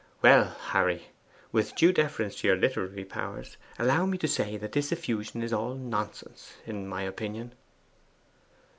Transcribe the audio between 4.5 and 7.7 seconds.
that this effusion is all nonsense, in my opinion.